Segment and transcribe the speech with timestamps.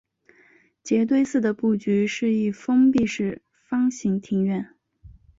[0.81, 4.73] 杰堆寺的布局是一封闭式方形庭院。